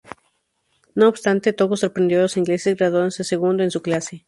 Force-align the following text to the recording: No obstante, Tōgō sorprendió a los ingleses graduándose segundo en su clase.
No 0.95 1.07
obstante, 1.07 1.55
Tōgō 1.55 1.75
sorprendió 1.77 2.17
a 2.17 2.21
los 2.23 2.35
ingleses 2.35 2.75
graduándose 2.75 3.23
segundo 3.23 3.61
en 3.61 3.69
su 3.69 3.83
clase. 3.83 4.19